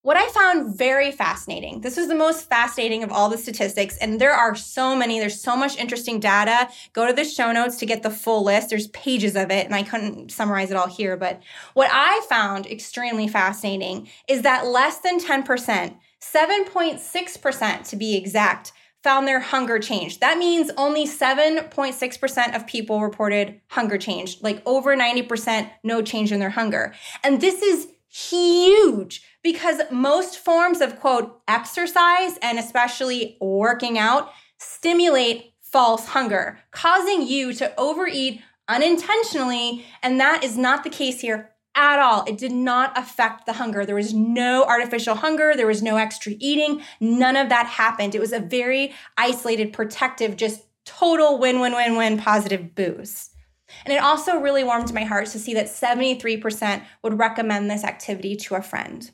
What 0.03 0.17
I 0.17 0.27
found 0.29 0.79
very 0.79 1.13
fascinating, 1.13 1.83
this 1.83 1.99
was 1.99 2.09
the 2.09 2.15
most 2.15 2.49
fascinating 2.49 3.03
of 3.03 3.13
all 3.13 3.29
the 3.29 3.37
statistics, 3.37 3.99
and 3.99 4.19
there 4.19 4.33
are 4.33 4.55
so 4.55 4.97
many, 4.97 5.21
there's 5.21 5.39
so 5.39 5.55
much 5.55 5.77
interesting 5.77 6.21
data. 6.21 6.71
Go 6.95 7.07
to 7.07 7.13
the 7.13 7.23
show 7.23 7.53
notes 7.53 7.77
to 7.77 7.87
get 7.87 8.03
the 8.03 8.09
full 8.09 8.43
list. 8.43 8.71
There's 8.71 8.89
pages 8.89 9.37
of 9.37 9.51
it, 9.51 9.67
and 9.67 9.75
I 9.75 9.83
couldn't 9.83 10.33
summarize 10.33 10.71
it 10.71 10.77
all 10.79 10.89
here. 10.89 11.19
But 11.19 11.43
what 11.75 11.91
I 11.93 12.25
found 12.31 12.67
extremely 12.67 13.29
fascinating 13.29 14.09
is 14.27 14.41
that 14.41 14.67
less 14.67 15.01
than 15.01 15.21
10%, 15.21 15.97
7.6% 16.19 17.89
to 17.91 17.97
be 17.97 18.17
exact, 18.17 18.73
found 19.03 19.29
their 19.29 19.41
hunger 19.41 19.79
change. 19.79 20.21
That 20.21 20.39
means 20.39 20.71
only 20.79 21.07
7.6% 21.07 22.57
of 22.57 22.67
people 22.67 23.03
reported 23.03 23.61
hunger 23.69 23.99
change, 23.99 24.41
like 24.41 24.63
over 24.65 24.97
90% 24.97 25.71
no 25.85 26.01
change 26.01 26.33
in 26.33 26.41
their 26.41 26.51
hunger. 26.51 26.95
And 27.23 27.43
this 27.43 27.61
is 27.61 27.89
huge 28.11 29.23
because 29.43 29.81
most 29.91 30.39
forms 30.39 30.81
of 30.81 30.99
quote 30.99 31.41
exercise 31.49 32.37
and 32.43 32.59
especially 32.59 33.39
working 33.41 33.99
out 33.99 34.31
stimulate 34.59 35.55
false 35.63 36.09
hunger, 36.09 36.59
causing 36.73 37.27
you 37.27 37.53
to 37.55 37.73
overeat 37.81 38.43
unintentionally. 38.69 39.85
And 40.03 40.21
that 40.21 40.43
is 40.45 40.59
not 40.59 40.85
the 40.85 40.91
case 40.91 41.21
here 41.21 41.51
at 41.75 42.01
all. 42.01 42.25
It 42.27 42.37
did 42.37 42.53
not 42.53 42.99
affect 42.99 43.47
the 43.47 43.55
hunger. 43.55 43.87
There 43.87 43.95
was 43.95 44.13
no 44.13 44.65
artificial 44.65 45.15
hunger. 45.15 45.55
There 45.57 45.67
was 45.67 45.83
no 45.83 45.97
extra 45.97 46.33
eating. 46.39 46.83
None 47.01 47.37
of 47.37 47.49
that 47.49 47.67
happened. 47.67 48.15
It 48.15 48.21
was 48.21 48.33
a 48.33 48.41
very 48.41 48.93
isolated, 49.17 49.73
protective, 49.73 50.37
just 50.37 50.63
total 50.85 51.39
win, 51.39 51.61
win, 51.61 51.73
win, 51.73 51.97
win 51.97 52.19
positive 52.19 52.75
boost. 52.75 53.30
And 53.85 53.93
it 53.95 54.03
also 54.03 54.39
really 54.39 54.65
warmed 54.65 54.93
my 54.93 55.05
heart 55.05 55.27
to 55.29 55.39
see 55.39 55.55
that 55.55 55.67
73% 55.67 56.85
would 57.03 57.19
recommend 57.19 57.71
this 57.71 57.85
activity 57.85 58.37
to 58.37 58.55
a 58.55 58.63
friend. 58.63 59.11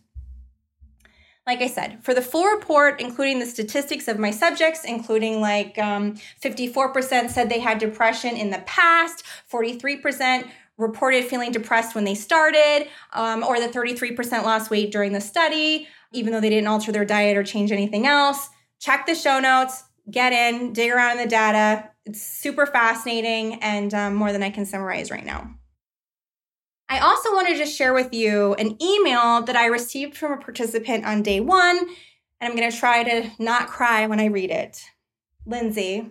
Like 1.46 1.60
I 1.60 1.68
said, 1.68 2.02
for 2.02 2.12
the 2.12 2.22
full 2.22 2.44
report, 2.44 3.00
including 3.00 3.38
the 3.38 3.46
statistics 3.46 4.08
of 4.08 4.18
my 4.18 4.32
subjects, 4.32 4.84
including 4.84 5.40
like 5.40 5.78
um, 5.78 6.16
54% 6.42 7.30
said 7.30 7.48
they 7.48 7.60
had 7.60 7.78
depression 7.78 8.36
in 8.36 8.50
the 8.50 8.58
past, 8.66 9.22
43% 9.52 10.48
reported 10.76 11.25
feeling 11.25 11.52
depressed 11.52 11.94
when 11.94 12.04
they 12.04 12.16
started, 12.16 12.88
um, 13.12 13.44
or 13.44 13.60
the 13.60 13.68
33% 13.68 14.42
lost 14.42 14.70
weight 14.70 14.90
during 14.90 15.12
the 15.12 15.20
study, 15.20 15.88
even 16.12 16.32
though 16.32 16.40
they 16.40 16.50
didn't 16.50 16.66
alter 16.66 16.90
their 16.90 17.04
diet 17.04 17.36
or 17.36 17.44
change 17.44 17.70
anything 17.70 18.06
else. 18.06 18.48
Check 18.80 19.06
the 19.06 19.14
show 19.14 19.38
notes, 19.38 19.84
get 20.10 20.32
in, 20.32 20.72
dig 20.72 20.90
around 20.90 21.12
in 21.12 21.18
the 21.18 21.30
data. 21.30 21.90
It's 22.06 22.22
super 22.22 22.66
fascinating 22.66 23.54
and 23.62 23.92
um, 23.92 24.14
more 24.14 24.32
than 24.32 24.42
I 24.42 24.50
can 24.50 24.64
summarize 24.64 25.10
right 25.10 25.26
now. 25.26 25.50
I 26.88 27.00
also 27.00 27.32
want 27.32 27.48
to 27.48 27.66
share 27.66 27.92
with 27.92 28.14
you 28.14 28.54
an 28.54 28.80
email 28.80 29.42
that 29.42 29.56
I 29.56 29.66
received 29.66 30.16
from 30.16 30.30
a 30.30 30.36
participant 30.36 31.04
on 31.04 31.22
day 31.22 31.40
one, 31.40 31.78
and 31.78 31.88
I'm 32.40 32.56
going 32.56 32.70
to 32.70 32.76
try 32.76 33.02
to 33.02 33.30
not 33.40 33.66
cry 33.66 34.06
when 34.06 34.20
I 34.20 34.26
read 34.26 34.52
it. 34.52 34.84
Lindsay, 35.44 36.08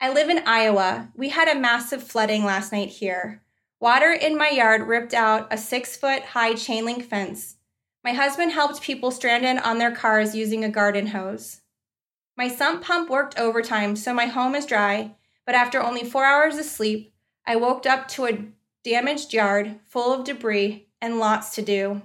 I 0.00 0.12
live 0.12 0.28
in 0.28 0.42
Iowa. 0.46 1.12
We 1.14 1.28
had 1.28 1.46
a 1.46 1.60
massive 1.60 2.02
flooding 2.02 2.44
last 2.44 2.72
night 2.72 2.88
here. 2.88 3.42
Water 3.78 4.12
in 4.12 4.36
my 4.36 4.48
yard 4.48 4.88
ripped 4.88 5.14
out 5.14 5.46
a 5.52 5.56
six 5.56 5.96
foot 5.96 6.22
high 6.22 6.54
chain 6.54 6.84
link 6.84 7.04
fence. 7.04 7.56
My 8.02 8.12
husband 8.12 8.50
helped 8.50 8.82
people 8.82 9.12
stranded 9.12 9.62
on 9.62 9.78
their 9.78 9.94
cars 9.94 10.34
using 10.34 10.64
a 10.64 10.68
garden 10.68 11.08
hose. 11.08 11.60
My 12.36 12.48
sump 12.48 12.82
pump 12.82 13.08
worked 13.08 13.38
overtime, 13.38 13.94
so 13.94 14.12
my 14.12 14.26
home 14.26 14.54
is 14.54 14.66
dry, 14.66 15.14
but 15.50 15.56
after 15.56 15.82
only 15.82 16.04
four 16.04 16.24
hours 16.24 16.58
of 16.58 16.64
sleep, 16.64 17.12
I 17.44 17.56
woke 17.56 17.84
up 17.84 18.06
to 18.10 18.26
a 18.26 18.44
damaged 18.84 19.32
yard 19.32 19.80
full 19.84 20.12
of 20.14 20.24
debris 20.24 20.86
and 21.02 21.18
lots 21.18 21.56
to 21.56 21.60
do. 21.60 22.02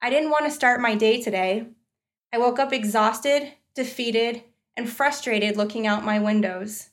I 0.00 0.10
didn't 0.10 0.30
want 0.30 0.44
to 0.44 0.50
start 0.52 0.80
my 0.80 0.94
day 0.94 1.20
today. 1.20 1.66
I 2.32 2.38
woke 2.38 2.60
up 2.60 2.72
exhausted, 2.72 3.54
defeated, 3.74 4.44
and 4.76 4.88
frustrated 4.88 5.56
looking 5.56 5.88
out 5.88 6.04
my 6.04 6.20
windows. 6.20 6.90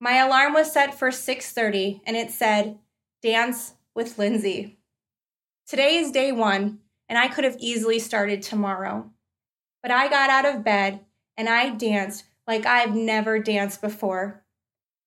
My 0.00 0.14
alarm 0.14 0.54
was 0.54 0.72
set 0.72 0.98
for 0.98 1.10
6:30 1.10 2.00
and 2.06 2.16
it 2.16 2.30
said, 2.30 2.78
"Dance 3.20 3.74
with 3.94 4.16
Lindsay." 4.16 4.78
Today 5.66 5.98
is 5.98 6.10
day 6.10 6.32
1 6.32 6.80
and 7.06 7.18
I 7.18 7.28
could 7.28 7.44
have 7.44 7.58
easily 7.58 7.98
started 7.98 8.40
tomorrow. 8.40 9.10
But 9.82 9.90
I 9.90 10.08
got 10.08 10.30
out 10.30 10.46
of 10.46 10.64
bed 10.64 11.04
and 11.36 11.50
I 11.50 11.68
danced 11.68 12.24
like 12.46 12.64
I've 12.64 12.96
never 12.96 13.38
danced 13.38 13.82
before. 13.82 14.42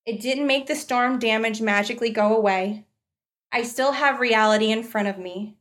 It 0.06 0.20
didn't 0.20 0.46
make 0.46 0.66
the 0.66 0.76
storm 0.76 1.18
damage 1.18 1.62
magically 1.62 2.10
go 2.10 2.36
away. 2.36 2.84
I 3.50 3.62
still 3.62 3.92
have 3.92 4.20
reality 4.20 4.70
in 4.70 4.82
front 4.82 5.08
of 5.08 5.18
me, 5.18 5.56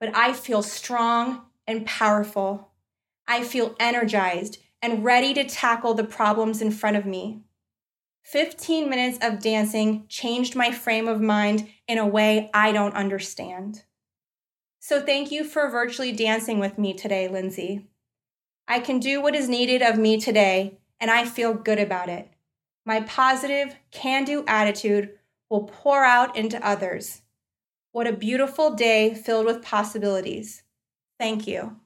but 0.00 0.14
I 0.16 0.32
feel 0.32 0.62
strong 0.62 1.42
and 1.66 1.86
powerful. 1.86 2.72
I 3.28 3.44
feel 3.44 3.76
energized 3.78 4.58
and 4.82 5.04
ready 5.04 5.34
to 5.34 5.44
tackle 5.44 5.94
the 5.94 6.04
problems 6.04 6.60
in 6.60 6.70
front 6.70 6.96
of 6.96 7.06
me. 7.06 7.42
15 8.24 8.90
minutes 8.90 9.18
of 9.22 9.40
dancing 9.40 10.04
changed 10.08 10.56
my 10.56 10.72
frame 10.72 11.06
of 11.06 11.20
mind 11.20 11.68
in 11.86 11.96
a 11.96 12.06
way 12.06 12.50
I 12.52 12.72
don't 12.72 12.94
understand. 12.94 13.84
So, 14.80 15.00
thank 15.00 15.30
you 15.30 15.44
for 15.44 15.70
virtually 15.70 16.12
dancing 16.12 16.58
with 16.58 16.76
me 16.76 16.92
today, 16.92 17.28
Lindsay. 17.28 17.86
I 18.66 18.80
can 18.80 18.98
do 18.98 19.20
what 19.20 19.36
is 19.36 19.48
needed 19.48 19.80
of 19.80 19.96
me 19.96 20.20
today, 20.20 20.78
and 20.98 21.08
I 21.10 21.24
feel 21.24 21.54
good 21.54 21.78
about 21.78 22.08
it. 22.08 22.28
My 22.86 23.00
positive, 23.00 23.74
can 23.90 24.24
do 24.24 24.44
attitude 24.46 25.10
will 25.50 25.64
pour 25.64 26.04
out 26.04 26.36
into 26.36 26.64
others. 26.64 27.22
What 27.90 28.06
a 28.06 28.12
beautiful 28.12 28.74
day 28.74 29.12
filled 29.12 29.46
with 29.46 29.62
possibilities. 29.62 30.62
Thank 31.18 31.46
you. 31.48 31.76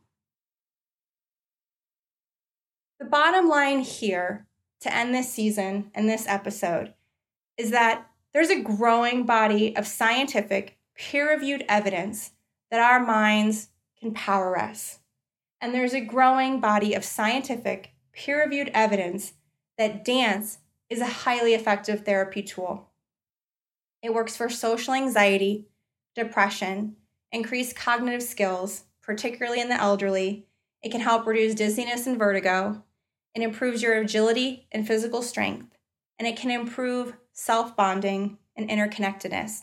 The 2.98 3.06
bottom 3.06 3.48
line 3.48 3.80
here 3.80 4.46
to 4.80 4.94
end 4.94 5.14
this 5.14 5.32
season 5.32 5.90
and 5.94 6.06
this 6.06 6.26
episode 6.28 6.92
is 7.56 7.70
that 7.70 8.06
there's 8.34 8.50
a 8.50 8.62
growing 8.62 9.24
body 9.24 9.74
of 9.76 9.86
scientific, 9.86 10.78
peer 10.94 11.30
reviewed 11.30 11.64
evidence 11.66 12.32
that 12.70 12.80
our 12.80 13.00
minds 13.00 13.68
can 13.98 14.12
power 14.12 14.58
us. 14.58 14.98
And 15.62 15.74
there's 15.74 15.94
a 15.94 16.00
growing 16.00 16.60
body 16.60 16.94
of 16.94 17.04
scientific, 17.04 17.94
peer 18.12 18.42
reviewed 18.42 18.70
evidence 18.74 19.32
that 19.78 20.04
dance 20.04 20.58
is 20.90 21.00
a 21.00 21.06
highly 21.06 21.54
effective 21.54 22.04
therapy 22.04 22.42
tool. 22.42 22.90
It 24.02 24.12
works 24.12 24.36
for 24.36 24.48
social 24.48 24.92
anxiety, 24.92 25.68
depression, 26.14 26.96
increased 27.32 27.76
cognitive 27.76 28.22
skills, 28.22 28.84
particularly 29.02 29.60
in 29.60 29.68
the 29.68 29.80
elderly. 29.80 30.46
It 30.82 30.90
can 30.90 31.00
help 31.00 31.26
reduce 31.26 31.54
dizziness 31.54 32.06
and 32.06 32.18
vertigo. 32.18 32.82
It 33.34 33.42
improves 33.42 33.82
your 33.82 33.94
agility 33.94 34.66
and 34.72 34.86
physical 34.86 35.22
strength, 35.22 35.76
and 36.18 36.26
it 36.26 36.36
can 36.36 36.50
improve 36.50 37.14
self 37.32 37.76
bonding 37.76 38.38
and 38.56 38.68
interconnectedness. 38.68 39.62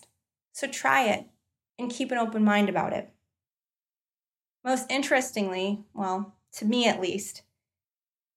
So 0.54 0.68
try 0.68 1.10
it 1.10 1.26
and 1.78 1.92
keep 1.92 2.12
an 2.12 2.18
open 2.18 2.44
mind 2.44 2.70
about 2.70 2.94
it. 2.94 3.12
Most 4.64 4.90
interestingly, 4.90 5.84
well, 5.94 6.36
to 6.54 6.66
me 6.66 6.88
at 6.88 7.02
least, 7.02 7.44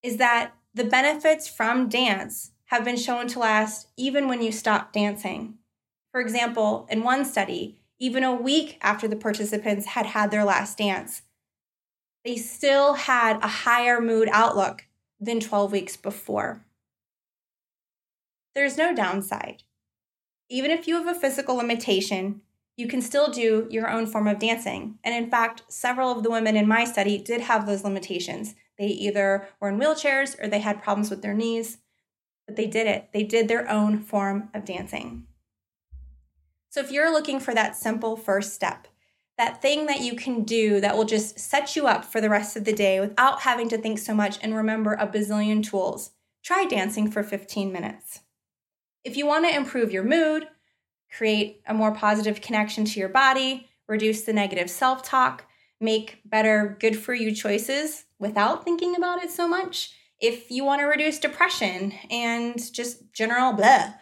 is 0.02 0.16
that 0.16 0.52
the 0.74 0.84
benefits 0.84 1.48
from 1.48 1.88
dance 1.88 2.52
have 2.70 2.84
been 2.84 2.96
shown 2.96 3.26
to 3.26 3.38
last 3.40 3.88
even 3.96 4.28
when 4.28 4.40
you 4.40 4.52
stop 4.52 4.92
dancing. 4.92 5.54
For 6.12 6.20
example, 6.20 6.86
in 6.88 7.02
one 7.02 7.24
study, 7.24 7.80
even 7.98 8.22
a 8.22 8.34
week 8.34 8.78
after 8.80 9.08
the 9.08 9.16
participants 9.16 9.86
had 9.86 10.06
had 10.06 10.30
their 10.30 10.44
last 10.44 10.78
dance. 10.78 11.22
They 12.24 12.36
still 12.36 12.94
had 12.94 13.42
a 13.42 13.48
higher 13.48 14.00
mood 14.00 14.28
outlook 14.30 14.84
than 15.18 15.40
12 15.40 15.72
weeks 15.72 15.96
before. 15.96 16.64
There's 18.54 18.78
no 18.78 18.94
downside. 18.94 19.64
Even 20.48 20.70
if 20.70 20.86
you 20.86 20.94
have 20.94 21.08
a 21.08 21.18
physical 21.18 21.56
limitation, 21.56 22.40
you 22.76 22.86
can 22.86 23.02
still 23.02 23.30
do 23.30 23.66
your 23.68 23.90
own 23.90 24.06
form 24.06 24.28
of 24.28 24.38
dancing. 24.38 24.98
And 25.02 25.12
in 25.14 25.28
fact, 25.28 25.62
several 25.68 26.12
of 26.12 26.22
the 26.22 26.30
women 26.30 26.56
in 26.56 26.68
my 26.68 26.84
study 26.84 27.18
did 27.18 27.40
have 27.42 27.66
those 27.66 27.84
limitations. 27.84 28.54
They 28.78 28.86
either 28.86 29.48
were 29.60 29.70
in 29.70 29.78
wheelchairs 29.78 30.40
or 30.40 30.46
they 30.46 30.60
had 30.60 30.82
problems 30.82 31.10
with 31.10 31.22
their 31.22 31.34
knees, 31.34 31.78
but 32.50 32.56
they 32.56 32.66
did 32.66 32.88
it. 32.88 33.10
They 33.12 33.22
did 33.22 33.46
their 33.46 33.70
own 33.70 34.00
form 34.00 34.48
of 34.54 34.64
dancing. 34.64 35.24
So 36.68 36.80
if 36.80 36.90
you're 36.90 37.12
looking 37.12 37.38
for 37.38 37.54
that 37.54 37.76
simple 37.76 38.16
first 38.16 38.54
step, 38.54 38.88
that 39.38 39.62
thing 39.62 39.86
that 39.86 40.00
you 40.00 40.16
can 40.16 40.42
do 40.42 40.80
that 40.80 40.96
will 40.96 41.04
just 41.04 41.38
set 41.38 41.76
you 41.76 41.86
up 41.86 42.04
for 42.04 42.20
the 42.20 42.28
rest 42.28 42.56
of 42.56 42.64
the 42.64 42.72
day 42.72 42.98
without 42.98 43.42
having 43.42 43.68
to 43.68 43.78
think 43.78 44.00
so 44.00 44.14
much 44.14 44.36
and 44.42 44.52
remember 44.52 44.94
a 44.94 45.06
bazillion 45.06 45.62
tools. 45.62 46.10
Try 46.42 46.64
dancing 46.64 47.08
for 47.08 47.22
15 47.22 47.70
minutes. 47.70 48.18
If 49.04 49.16
you 49.16 49.26
want 49.26 49.46
to 49.48 49.54
improve 49.54 49.92
your 49.92 50.02
mood, 50.02 50.48
create 51.16 51.62
a 51.68 51.72
more 51.72 51.94
positive 51.94 52.40
connection 52.40 52.84
to 52.84 52.98
your 52.98 53.08
body, 53.08 53.68
reduce 53.86 54.22
the 54.22 54.32
negative 54.32 54.68
self 54.68 55.04
talk, 55.04 55.44
make 55.80 56.18
better, 56.24 56.76
good 56.80 56.98
for 56.98 57.14
you 57.14 57.32
choices 57.32 58.06
without 58.18 58.64
thinking 58.64 58.96
about 58.96 59.22
it 59.22 59.30
so 59.30 59.46
much. 59.46 59.92
If 60.20 60.50
you 60.50 60.64
want 60.64 60.80
to 60.80 60.86
reduce 60.86 61.18
depression 61.18 61.94
and 62.10 62.60
just 62.74 63.10
general 63.14 63.54
blah, 63.54 63.94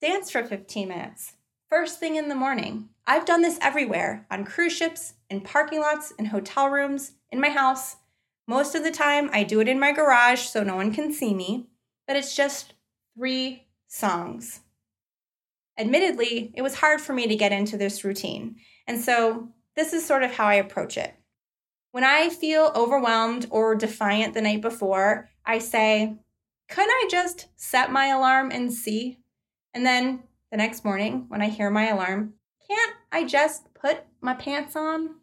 dance 0.00 0.28
for 0.28 0.42
15 0.42 0.88
minutes. 0.88 1.34
First 1.70 2.00
thing 2.00 2.16
in 2.16 2.28
the 2.28 2.34
morning. 2.34 2.88
I've 3.06 3.24
done 3.24 3.42
this 3.42 3.58
everywhere 3.62 4.26
on 4.28 4.44
cruise 4.44 4.72
ships, 4.72 5.14
in 5.30 5.40
parking 5.40 5.80
lots, 5.80 6.10
in 6.18 6.26
hotel 6.26 6.68
rooms, 6.68 7.12
in 7.30 7.40
my 7.40 7.50
house. 7.50 7.96
Most 8.48 8.74
of 8.74 8.82
the 8.82 8.90
time, 8.90 9.30
I 9.32 9.44
do 9.44 9.60
it 9.60 9.68
in 9.68 9.78
my 9.78 9.92
garage 9.92 10.40
so 10.40 10.64
no 10.64 10.74
one 10.74 10.92
can 10.92 11.12
see 11.12 11.32
me, 11.32 11.68
but 12.08 12.16
it's 12.16 12.34
just 12.34 12.74
three 13.16 13.68
songs. 13.86 14.60
Admittedly, 15.78 16.52
it 16.54 16.62
was 16.62 16.74
hard 16.74 17.00
for 17.00 17.12
me 17.12 17.28
to 17.28 17.36
get 17.36 17.52
into 17.52 17.76
this 17.76 18.02
routine, 18.02 18.56
and 18.86 19.00
so 19.00 19.48
this 19.76 19.92
is 19.92 20.04
sort 20.04 20.24
of 20.24 20.32
how 20.32 20.46
I 20.46 20.54
approach 20.54 20.96
it. 20.96 21.14
When 21.92 22.04
I 22.04 22.30
feel 22.30 22.72
overwhelmed 22.74 23.46
or 23.50 23.74
defiant 23.74 24.34
the 24.34 24.42
night 24.42 24.60
before, 24.60 25.30
I 25.44 25.58
say, 25.58 26.16
Couldn't 26.68 26.90
I 26.90 27.08
just 27.10 27.48
set 27.56 27.90
my 27.90 28.06
alarm 28.06 28.50
and 28.50 28.72
see? 28.72 29.18
And 29.74 29.84
then 29.86 30.24
the 30.50 30.56
next 30.56 30.84
morning, 30.84 31.26
when 31.28 31.42
I 31.42 31.48
hear 31.48 31.70
my 31.70 31.88
alarm, 31.88 32.34
can't 32.68 32.94
I 33.10 33.24
just 33.24 33.72
put 33.74 34.04
my 34.20 34.34
pants 34.34 34.76
on? 34.76 35.16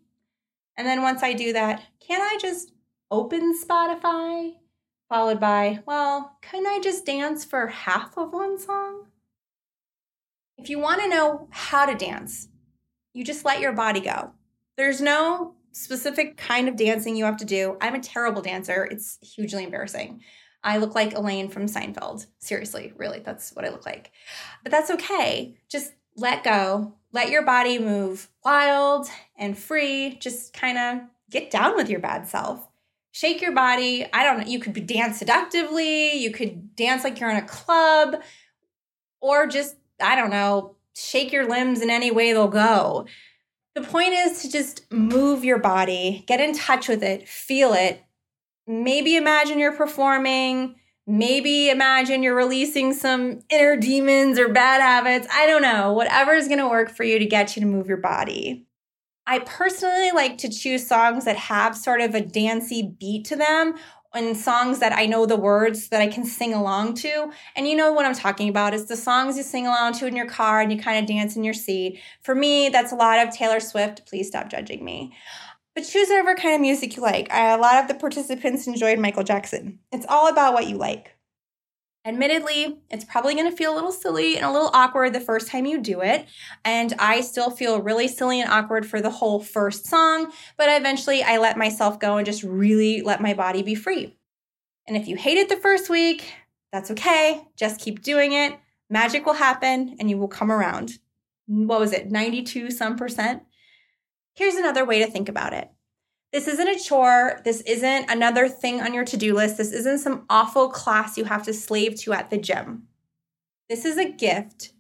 And 0.75 0.88
then 0.88 1.01
once 1.01 1.23
I 1.23 1.33
do 1.33 1.53
that, 1.53 1.83
can't 1.99 2.23
I 2.23 2.38
just 2.39 2.71
open 3.11 3.53
Spotify? 3.53 4.53
Followed 5.09 5.39
by, 5.39 5.79
well, 5.85 6.38
couldn't 6.41 6.67
I 6.67 6.79
just 6.79 7.05
dance 7.05 7.43
for 7.43 7.67
half 7.67 8.17
of 8.17 8.31
one 8.31 8.59
song? 8.59 9.07
If 10.57 10.69
you 10.69 10.77
want 10.79 11.01
to 11.01 11.09
know 11.09 11.47
how 11.51 11.85
to 11.85 11.95
dance, 11.95 12.49
you 13.13 13.23
just 13.23 13.45
let 13.45 13.59
your 13.59 13.71
body 13.71 14.01
go. 14.01 14.33
There's 14.77 15.01
no 15.01 15.55
specific 15.71 16.38
kind 16.38 16.67
of 16.67 16.75
dancing 16.75 17.15
you 17.15 17.25
have 17.25 17.38
to 17.38 17.45
do. 17.45 17.77
I'm 17.81 17.95
a 17.95 17.99
terrible 17.99 18.41
dancer. 18.41 18.88
It's 18.89 19.17
hugely 19.21 19.63
embarrassing. 19.63 20.21
I 20.63 20.77
look 20.77 20.95
like 20.95 21.15
Elaine 21.15 21.49
from 21.49 21.67
Seinfeld. 21.67 22.25
Seriously, 22.39 22.93
really, 22.97 23.19
that's 23.19 23.53
what 23.53 23.65
I 23.65 23.69
look 23.69 23.85
like. 23.85 24.11
But 24.63 24.71
that's 24.71 24.91
okay. 24.91 25.55
Just 25.69 25.93
let 26.17 26.43
go. 26.43 26.95
Let 27.13 27.29
your 27.29 27.43
body 27.43 27.79
move 27.79 28.29
wild 28.43 29.07
and 29.38 29.57
free. 29.57 30.17
Just 30.19 30.53
kind 30.53 30.77
of 30.77 31.07
get 31.29 31.49
down 31.49 31.75
with 31.75 31.89
your 31.89 32.01
bad 32.01 32.27
self. 32.27 32.67
Shake 33.11 33.41
your 33.41 33.53
body. 33.53 34.05
I 34.11 34.23
don't 34.23 34.39
know. 34.39 34.45
You 34.45 34.59
could 34.59 34.85
dance 34.85 35.17
seductively. 35.17 36.15
You 36.17 36.31
could 36.31 36.75
dance 36.75 37.03
like 37.03 37.19
you're 37.19 37.29
in 37.29 37.38
a 37.38 37.47
club, 37.47 38.21
or 39.21 39.47
just, 39.47 39.75
I 40.01 40.15
don't 40.15 40.29
know, 40.29 40.75
shake 40.93 41.31
your 41.31 41.47
limbs 41.47 41.81
in 41.81 41.89
any 41.89 42.11
way 42.11 42.33
they'll 42.33 42.47
go. 42.47 43.05
The 43.79 43.88
point 43.88 44.12
is 44.12 44.41
to 44.41 44.51
just 44.51 44.91
move 44.91 45.45
your 45.45 45.57
body, 45.57 46.25
get 46.27 46.41
in 46.41 46.53
touch 46.53 46.89
with 46.89 47.01
it, 47.01 47.29
feel 47.29 47.71
it. 47.71 48.03
Maybe 48.67 49.15
imagine 49.15 49.57
you're 49.57 49.71
performing. 49.71 50.75
Maybe 51.07 51.69
imagine 51.69 52.21
you're 52.21 52.36
releasing 52.36 52.93
some 52.93 53.39
inner 53.50 53.77
demons 53.77 54.38
or 54.38 54.50
bad 54.50 54.81
habits. 54.81 55.29
I 55.31 55.48
don't 55.48 55.62
know. 55.62 55.93
Whatever 55.93 56.33
is 56.33 56.50
going 56.50 56.59
to 56.59 56.67
work 56.67 56.89
for 56.89 57.05
you 57.05 57.19
to 57.19 57.25
get 57.25 57.55
you 57.55 57.62
to 57.62 57.67
move 57.67 57.88
your 57.88 57.98
body. 57.98 58.67
I 59.25 59.39
personally 59.39 60.12
like 60.12 60.38
to 60.39 60.50
choose 60.50 60.86
songs 60.86 61.24
that 61.24 61.38
have 61.38 61.77
sort 61.77 62.01
of 62.01 62.13
a 62.13 62.21
dancey 62.21 62.95
beat 63.00 63.24
to 63.27 63.38
them 63.38 63.75
and 64.13 64.35
songs 64.35 64.79
that 64.79 64.91
I 64.91 65.05
know 65.05 65.25
the 65.25 65.35
words 65.35 65.89
that 65.89 66.01
I 66.01 66.07
can 66.07 66.25
sing 66.25 66.53
along 66.53 66.95
to. 66.95 67.31
And 67.55 67.67
you 67.67 67.75
know 67.75 67.93
what 67.93 68.05
I'm 68.05 68.15
talking 68.15 68.49
about. 68.49 68.73
It's 68.73 68.85
the 68.85 68.95
songs 68.95 69.37
you 69.37 69.43
sing 69.43 69.67
along 69.67 69.93
to 69.93 70.07
in 70.07 70.15
your 70.15 70.27
car 70.27 70.61
and 70.61 70.71
you 70.71 70.79
kind 70.79 70.99
of 70.99 71.05
dance 71.05 71.35
in 71.35 71.43
your 71.43 71.53
seat. 71.53 71.99
For 72.21 72.34
me, 72.34 72.69
that's 72.69 72.91
a 72.91 72.95
lot 72.95 73.25
of 73.25 73.34
Taylor 73.34 73.60
Swift. 73.60 74.07
Please 74.07 74.27
stop 74.27 74.49
judging 74.49 74.84
me. 74.84 75.13
But 75.75 75.81
choose 75.81 76.10
whatever 76.10 76.36
kind 76.36 76.55
of 76.55 76.62
music 76.62 76.95
you 76.95 77.03
like. 77.03 77.27
a 77.31 77.57
lot 77.57 77.81
of 77.81 77.88
the 77.88 77.93
participants 77.93 78.67
enjoyed 78.67 78.99
Michael 78.99 79.23
Jackson. 79.23 79.79
It's 79.91 80.05
all 80.10 80.27
about 80.27 80.53
what 80.53 80.67
you 80.67 80.77
like. 80.77 81.15
Admittedly, 82.05 82.79
it's 82.89 83.03
probably 83.03 83.35
going 83.35 83.49
to 83.49 83.55
feel 83.55 83.73
a 83.73 83.75
little 83.75 83.91
silly 83.91 84.38
and 84.38 84.45
a 84.45 84.51
little 84.51 84.71
awkward 84.73 85.13
the 85.13 85.19
first 85.19 85.49
time 85.49 85.65
you 85.65 85.81
do 85.81 86.01
it. 86.01 86.25
And 86.63 86.93
I 86.97 87.21
still 87.21 87.51
feel 87.51 87.81
really 87.81 88.07
silly 88.07 88.39
and 88.39 88.49
awkward 88.49 88.85
for 88.85 89.01
the 89.01 89.09
whole 89.09 89.41
first 89.41 89.85
song, 89.85 90.31
but 90.57 90.69
eventually 90.69 91.23
I 91.23 91.38
let 91.38 91.57
myself 91.57 91.99
go 91.99 92.17
and 92.17 92.25
just 92.25 92.41
really 92.41 93.01
let 93.01 93.21
my 93.21 93.33
body 93.33 93.63
be 93.63 93.75
free. 93.75 94.15
And 94.88 94.95
if 94.95 95.07
you 95.07 95.17
hate 95.17 95.38
it 95.38 95.49
the 95.49 95.57
first 95.57 95.89
week, 95.89 96.33
that's 96.71 96.89
okay. 96.91 97.45
Just 97.57 97.81
keep 97.81 98.01
doing 98.01 98.31
it. 98.31 98.57
Magic 98.89 99.25
will 99.25 99.33
happen 99.33 99.97
and 99.99 100.09
you 100.09 100.17
will 100.17 100.27
come 100.27 100.51
around. 100.51 100.99
What 101.47 101.79
was 101.79 101.91
it, 101.91 102.09
92 102.09 102.71
some 102.71 102.95
percent? 102.95 103.43
Here's 104.35 104.55
another 104.55 104.85
way 104.85 104.99
to 104.99 105.12
think 105.12 105.27
about 105.27 105.53
it 105.53 105.69
this 106.31 106.47
isn't 106.47 106.67
a 106.67 106.79
chore. 106.79 107.41
This 107.43 107.61
isn't 107.61 108.09
another 108.09 108.47
thing 108.47 108.81
on 108.81 108.93
your 108.93 109.05
to 109.05 109.17
do 109.17 109.33
list. 109.33 109.57
This 109.57 109.71
isn't 109.71 109.99
some 109.99 110.25
awful 110.29 110.69
class 110.69 111.17
you 111.17 111.23
have 111.25 111.43
to 111.43 111.53
slave 111.53 111.95
to 112.01 112.13
at 112.13 112.29
the 112.29 112.37
gym. 112.37 112.83
This 113.67 113.85
is 113.85 113.97
a 113.97 114.11
gift 114.11 114.73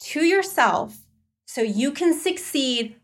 to 0.00 0.24
yourself 0.24 0.96
so 1.46 1.60
you 1.60 1.92
can 1.92 2.18
succeed 2.18 2.96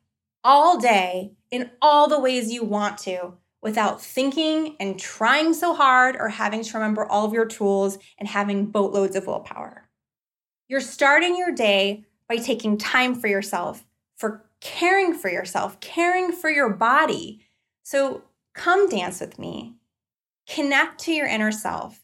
all 0.42 0.78
day 0.78 1.32
in 1.50 1.70
all 1.82 2.08
the 2.08 2.20
ways 2.20 2.52
you 2.52 2.64
want 2.64 2.98
to 2.98 3.34
without 3.60 4.00
thinking 4.00 4.76
and 4.78 4.98
trying 4.98 5.52
so 5.52 5.74
hard 5.74 6.16
or 6.16 6.28
having 6.28 6.62
to 6.62 6.78
remember 6.78 7.04
all 7.04 7.26
of 7.26 7.32
your 7.32 7.46
tools 7.46 7.98
and 8.18 8.28
having 8.28 8.66
boatloads 8.66 9.16
of 9.16 9.26
willpower. 9.26 9.88
You're 10.68 10.80
starting 10.80 11.36
your 11.36 11.52
day 11.52 12.04
by 12.28 12.36
taking 12.36 12.78
time 12.78 13.14
for 13.14 13.26
yourself, 13.26 13.84
for 14.16 14.44
caring 14.60 15.14
for 15.14 15.30
yourself, 15.30 15.80
caring 15.80 16.32
for 16.32 16.50
your 16.50 16.70
body 16.70 17.45
so 17.87 18.25
come 18.53 18.88
dance 18.88 19.20
with 19.20 19.38
me, 19.38 19.77
connect 20.49 20.99
to 20.99 21.12
your 21.12 21.29
inner 21.29 21.53
self, 21.53 22.01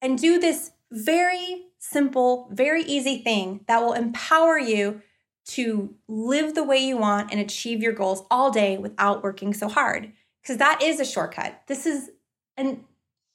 and 0.00 0.18
do 0.18 0.40
this 0.40 0.70
very 0.90 1.66
simple, 1.78 2.48
very 2.50 2.82
easy 2.82 3.18
thing 3.18 3.60
that 3.68 3.82
will 3.82 3.92
empower 3.92 4.58
you 4.58 5.02
to 5.48 5.94
live 6.08 6.54
the 6.54 6.64
way 6.64 6.78
you 6.78 6.96
want 6.96 7.30
and 7.30 7.42
achieve 7.42 7.82
your 7.82 7.92
goals 7.92 8.24
all 8.30 8.50
day 8.50 8.78
without 8.78 9.22
working 9.22 9.52
so 9.52 9.68
hard. 9.68 10.10
Because 10.40 10.56
that 10.56 10.82
is 10.82 10.98
a 10.98 11.04
shortcut. 11.04 11.60
This 11.66 11.84
is 11.84 12.08
a 12.58 12.78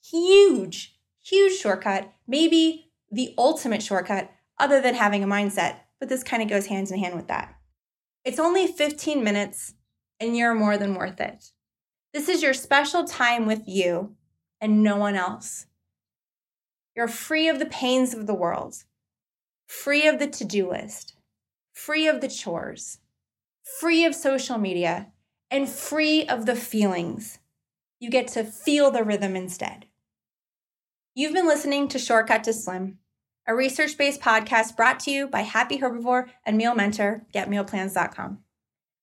huge, 0.03 0.95
huge 1.23 1.60
shortcut, 1.60 2.12
maybe 2.27 2.91
the 3.12 3.36
ultimate 3.38 3.84
shortcut, 3.84 4.32
other 4.58 4.82
than 4.82 4.95
having 4.95 5.23
a 5.23 5.27
mindset. 5.27 5.75
But 5.99 6.10
this 6.10 6.23
kind 6.23 6.41
of 6.41 6.49
goes 6.49 6.65
hand 6.65 6.89
in 6.89 6.97
hand 6.97 7.15
with 7.15 7.27
that. 7.27 7.56
It's 8.25 8.39
only 8.39 8.65
15 8.65 9.23
minutes, 9.23 9.75
and 10.19 10.36
you're 10.36 10.56
more 10.56 10.75
than 10.75 10.95
worth 10.95 11.21
it. 11.21 11.51
This 12.13 12.30
is 12.30 12.43
your 12.43 12.54
special 12.54 13.06
time 13.06 13.47
with 13.47 13.67
you 13.67 14.15
and 14.62 14.84
no 14.84 14.97
one 14.97 15.15
else. 15.15 15.65
You're 16.95 17.08
free 17.08 17.49
of 17.49 17.58
the 17.58 17.65
pains 17.65 18.13
of 18.13 18.28
the 18.28 18.36
world, 18.36 18.84
free 19.65 20.08
of 20.08 20.19
the 20.19 20.28
to 20.28 20.45
do 20.45 20.69
list, 20.69 21.15
free 21.73 22.08
of 22.08 22.21
the 22.21 22.28
chores, 22.28 22.99
free 23.80 24.06
of 24.06 24.13
social 24.13 24.60
media, 24.60 25.08
and 25.49 25.67
free 25.67 26.28
of 26.28 26.45
the 26.45 26.56
feelings. 26.56 27.39
You 27.99 28.12
get 28.12 28.28
to 28.30 28.43
feel 28.43 28.91
the 28.91 29.04
rhythm 29.04 29.36
instead. 29.36 29.88
You've 31.15 31.34
been 31.34 31.47
listening 31.47 31.88
to 31.88 31.97
Shortcut 31.97 32.43
to 32.43 32.54
Slim, 32.54 32.99
a 33.47 33.56
research 33.56 33.97
based 33.97 34.21
podcast 34.21 34.76
brought 34.76 34.99
to 35.02 35.12
you 35.12 35.28
by 35.28 35.41
Happy 35.41 35.80
Herbivore 35.80 36.30
and 36.45 36.58
Meal 36.58 36.76
Mentor, 36.76 37.26
getmealplans.com. 37.34 38.38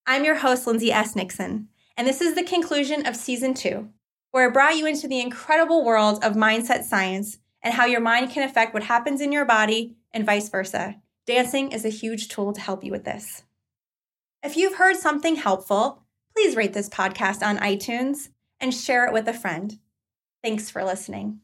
I'm 0.07 0.25
your 0.25 0.37
host, 0.37 0.68
Lindsay 0.68 0.92
S. 0.92 1.16
Nixon. 1.16 1.69
And 1.96 2.07
this 2.07 2.20
is 2.20 2.35
the 2.35 2.42
conclusion 2.42 3.07
of 3.07 3.16
season 3.16 3.55
two, 3.55 3.90
where 4.31 4.48
I 4.48 4.53
brought 4.53 4.76
you 4.76 4.87
into 4.87 5.09
the 5.09 5.20
incredible 5.20 5.85
world 5.85 6.24
of 6.24 6.35
mindset 6.35 6.85
science 6.85 7.38
and 7.62 7.74
how 7.74 7.85
your 7.85 8.00
mind 8.00 8.31
can 8.31 8.48
affect 8.48 8.72
what 8.72 8.85
happens 8.85 9.20
in 9.20 9.33
your 9.33 9.44
body 9.44 9.96
and 10.12 10.24
vice 10.24 10.48
versa. 10.48 10.96
Dancing 11.26 11.72
is 11.72 11.85
a 11.85 11.90
huge 11.90 12.29
tool 12.29 12.53
to 12.53 12.61
help 12.61 12.83
you 12.83 12.90
with 12.90 13.05
this. 13.05 13.44
If 14.42 14.57
you've 14.57 14.76
heard 14.76 14.96
something 14.96 15.37
helpful, 15.37 16.03
please 16.35 16.57
rate 16.57 16.72
this 16.72 16.88
podcast 16.88 17.42
on 17.42 17.59
iTunes 17.59 18.31
and 18.59 18.74
share 18.74 19.07
it 19.07 19.12
with 19.12 19.29
a 19.29 19.35
friend. 19.35 19.79
Thanks 20.42 20.70
for 20.70 20.85
listening. 20.85 21.40